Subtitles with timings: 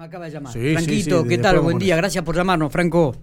[0.00, 0.52] Acaba de llamar.
[0.52, 1.60] Sí, Franquito, sí, sí, ¿qué tal?
[1.60, 3.14] Buen día, gracias por llamarnos, Franco.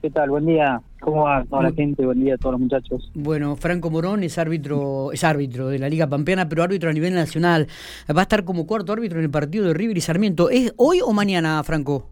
[0.00, 0.30] ¿Qué tal?
[0.30, 0.80] Buen día.
[1.00, 2.04] ¿Cómo va toda la gente?
[2.06, 3.10] Buen día a todos los muchachos.
[3.14, 7.12] Bueno, Franco Morón es árbitro, es árbitro de la Liga Pampeana, pero árbitro a nivel
[7.14, 7.68] nacional.
[8.10, 10.48] Va a estar como cuarto árbitro en el partido de River y Sarmiento.
[10.50, 12.08] ¿Es hoy o mañana, Franco?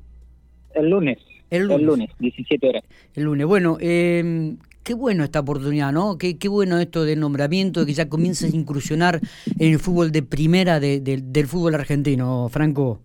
[0.74, 1.18] El lunes.
[1.48, 2.10] El lunes.
[2.18, 2.84] 17 horas.
[3.14, 3.46] El lunes.
[3.46, 4.54] Bueno, eh,
[4.84, 6.16] qué bueno esta oportunidad, ¿no?
[6.18, 9.20] Qué, qué bueno esto del nombramiento, de que ya comiences a incursionar
[9.58, 13.00] en el fútbol de primera de- de- del fútbol argentino, Franco.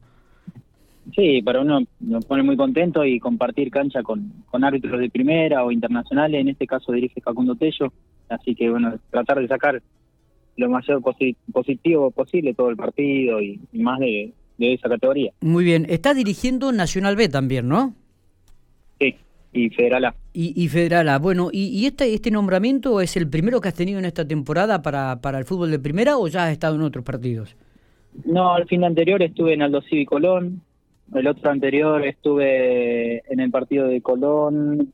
[1.14, 5.64] Sí, para uno nos pone muy contento y compartir cancha con, con árbitros de primera
[5.64, 6.42] o internacionales.
[6.42, 7.94] En este caso dirige Facundo Tello.
[8.28, 9.82] Así que, bueno, tratar de sacar
[10.58, 15.32] lo mayor posi- positivo posible todo el partido y, y más de, de esa categoría.
[15.42, 15.86] Muy bien.
[15.90, 17.94] Estás dirigiendo Nacional B también, ¿no?
[19.00, 19.16] Sí,
[19.54, 20.16] y Federal A.
[20.34, 21.20] Y, y Federal A.
[21.20, 24.82] Bueno, ¿y, y este, este nombramiento es el primero que has tenido en esta temporada
[24.82, 27.56] para, para el fútbol de primera o ya has estado en otros partidos?
[28.24, 30.62] No, el fin de anterior estuve en Aldo Civi Colón.
[31.14, 34.94] El otro anterior estuve en el partido de Colón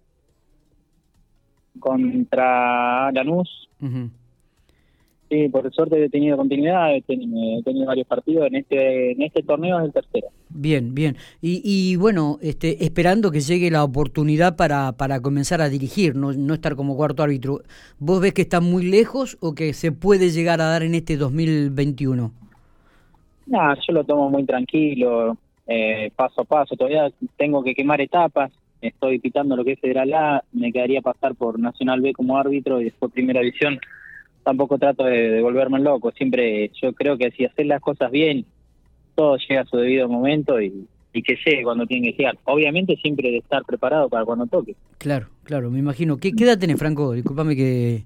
[1.79, 3.69] contra Lanús.
[3.81, 4.09] Ujú.
[5.31, 8.47] Sí, por suerte he tenido continuidad, he tenido, he tenido varios partidos.
[8.47, 10.27] En este en este torneo es el tercero.
[10.49, 11.15] Bien, bien.
[11.41, 16.33] Y, y bueno, este, esperando que llegue la oportunidad para, para comenzar a dirigir, no,
[16.33, 17.61] no estar como cuarto árbitro.
[17.97, 21.15] ¿Vos ves que está muy lejos o que se puede llegar a dar en este
[21.15, 22.33] 2021?
[23.47, 25.37] Nada, yo lo tomo muy tranquilo,
[25.71, 26.75] eh, paso a paso.
[26.75, 28.51] Todavía tengo que quemar etapas.
[28.81, 30.43] Estoy pitando lo que es Federal A.
[30.51, 33.79] Me quedaría pasar por Nacional B como árbitro y después Primera División.
[34.43, 36.11] Tampoco trato de, de volverme loco.
[36.11, 38.45] Siempre yo creo que si hacer las cosas bien,
[39.15, 42.37] todo llega a su debido momento y, y que llegue cuando tiene que llegar.
[42.45, 44.75] Obviamente siempre de estar preparado para cuando toque.
[44.97, 46.17] Claro, claro, me imagino.
[46.17, 47.13] ¿Qué, qué edad tenés, Franco?
[47.13, 48.03] Disculpame que...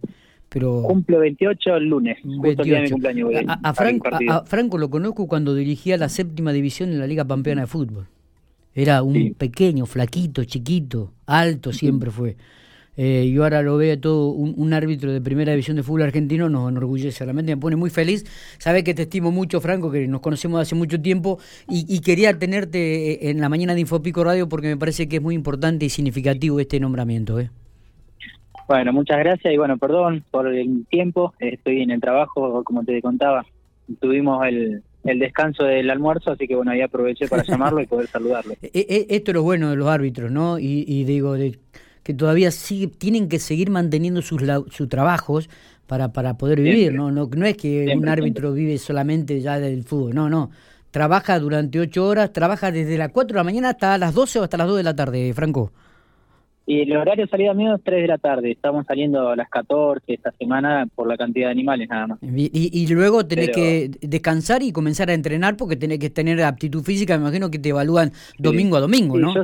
[0.56, 0.84] Pero...
[0.84, 2.94] Cumplo 28 el lunes, justo el día de mi 28.
[2.94, 3.26] cumpleaños.
[3.28, 6.92] voy A, a a un Franco, a- Franco lo conozco cuando dirigía la séptima división
[6.94, 8.08] en la Liga Pampeana de Fútbol.
[8.74, 9.36] Era un Sí.
[9.38, 12.38] pequeño, flaquito, chiquito, alto siempre fue.
[12.96, 16.48] Eh, y ahora lo veo todo un, un árbitro de primera división de fútbol argentino,
[16.48, 18.24] nos enorgullece, realmente me pone muy feliz.
[18.58, 21.38] Sabes que te estimo mucho, Franco, que nos conocemos hace mucho tiempo
[21.70, 25.18] y, y quería tenerte eh, en la mañana de Infopico Radio porque me parece que
[25.18, 27.38] es muy importante y significativo este nombramiento.
[27.42, 27.50] ¿eh?
[28.68, 31.34] Bueno, muchas gracias y bueno, perdón por el tiempo.
[31.40, 33.46] Estoy en el trabajo, como te contaba.
[34.00, 38.08] Tuvimos el, el descanso del almuerzo, así que bueno, ahí aproveché para llamarlo y poder
[38.08, 38.54] saludarlo.
[38.62, 40.58] E- e- Esto es lo bueno de los árbitros, ¿no?
[40.58, 41.60] Y, y digo, de,
[42.02, 45.48] que todavía sigue, tienen que seguir manteniendo sus, la- sus trabajos
[45.86, 46.98] para, para poder vivir, Siempre.
[46.98, 47.12] ¿no?
[47.12, 47.30] ¿no?
[47.36, 50.50] No es que un Siempre, árbitro vive solamente ya del fútbol, no, no.
[50.90, 54.44] Trabaja durante ocho horas, trabaja desde las 4 de la mañana hasta las 12 o
[54.44, 55.72] hasta las 2 de la tarde, Franco.
[56.68, 58.52] Y el horario de salida mío es 3 de la tarde.
[58.52, 62.20] Estamos saliendo a las 14 esta semana por la cantidad de animales nada más.
[62.24, 66.42] Y, y- luego tenés Pero- que descansar y comenzar a entrenar porque tenés que tener
[66.42, 69.36] aptitud física, me imagino que te evalúan domingo a domingo, Sí, ¿no?
[69.36, 69.44] Yo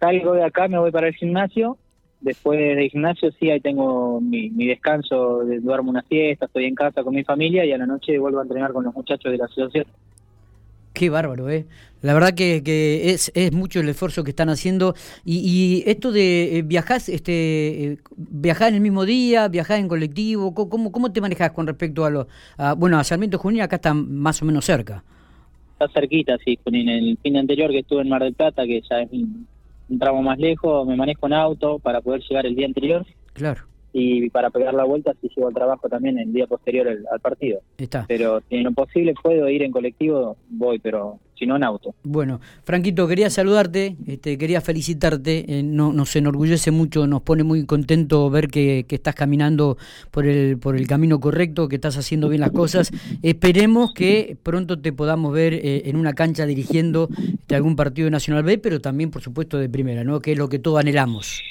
[0.00, 1.76] salgo de acá, me voy para el gimnasio.
[2.22, 6.74] Después del gimnasio, sí, ahí tengo mi, mi descanso, de- duermo una siesta, estoy en
[6.74, 9.36] casa con mi familia y a la noche vuelvo a entrenar con los muchachos de
[9.38, 9.84] la asociación.
[10.92, 11.66] Qué bárbaro, ¿eh?
[12.02, 14.94] La verdad que, que es, es mucho el esfuerzo que están haciendo.
[15.24, 15.38] Y,
[15.84, 20.52] y esto de eh, viajás, este, eh, viajás en el mismo día, viajás en colectivo,
[20.54, 23.76] Co- ¿cómo, cómo te manejas con respecto a lo, a, bueno, a Sarmiento Junín acá
[23.76, 25.04] está más o menos cerca.
[25.78, 26.56] Está cerquita, sí.
[26.58, 29.48] con el fin anterior que estuve en Mar del Plata, que ya es un,
[29.88, 33.66] un tramo más lejos, me manejo en auto para poder llegar el día anterior Claro,
[33.92, 37.20] y para pegar la vuelta si llego al trabajo también el día posterior al, al
[37.20, 37.60] partido.
[37.78, 38.04] está.
[38.08, 41.94] Pero si en lo posible puedo ir en colectivo, voy, pero si no en auto.
[42.04, 47.64] Bueno, Franquito, quería saludarte, este, quería felicitarte, eh, no, nos enorgullece mucho, nos pone muy
[47.64, 49.78] contento ver que, que estás caminando
[50.10, 52.92] por el, por el camino correcto, que estás haciendo bien las cosas.
[53.22, 58.10] Esperemos que pronto te podamos ver eh, en una cancha dirigiendo este, algún partido de
[58.10, 60.20] Nacional B, pero también, por supuesto, de primera, ¿no?
[60.20, 61.42] que es lo que todos anhelamos.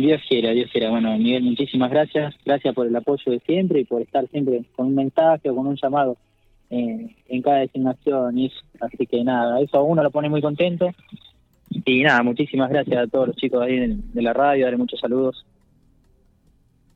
[0.00, 0.90] Dios quiera, Dios quiera.
[0.90, 2.34] Bueno, Miguel, muchísimas gracias.
[2.44, 5.66] Gracias por el apoyo de siempre y por estar siempre con un mensaje o con
[5.66, 6.16] un llamado
[6.70, 8.36] eh, en cada designación.
[8.80, 10.90] Así que nada, eso a uno lo pone muy contento.
[11.84, 14.64] Y nada, muchísimas gracias a todos los chicos ahí de, de la radio.
[14.64, 15.44] Darle muchos saludos.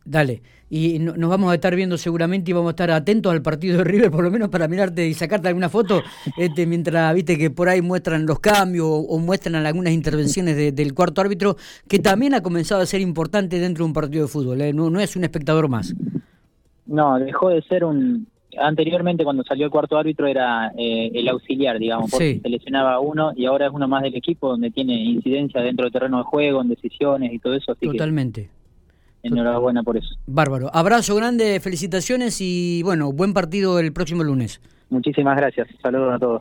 [0.05, 3.41] Dale, y no- nos vamos a estar viendo seguramente y vamos a estar atentos al
[3.43, 6.03] partido de River, por lo menos para mirarte y sacarte alguna foto,
[6.37, 10.73] este, mientras viste que por ahí muestran los cambios o, o muestran algunas intervenciones de-
[10.73, 11.57] del cuarto árbitro,
[11.89, 14.73] que también ha comenzado a ser importante dentro de un partido de fútbol, ¿eh?
[14.73, 15.95] no, no es un espectador más.
[16.87, 18.27] No, dejó de ser un...
[18.59, 22.41] Anteriormente, cuando salió el cuarto árbitro, era eh, el auxiliar, digamos, porque Sí.
[22.43, 25.85] se lesionaba a uno y ahora es uno más del equipo donde tiene incidencia dentro
[25.85, 27.73] del terreno de juego, en decisiones y todo eso.
[27.73, 28.43] Así Totalmente.
[28.43, 28.51] que
[29.23, 30.15] enhorabuena por eso.
[30.27, 30.71] Bárbaro.
[30.73, 34.61] Abrazo grande, felicitaciones y bueno, buen partido el próximo lunes.
[34.91, 35.69] Muchísimas gracias.
[35.83, 36.41] Saludos a todos.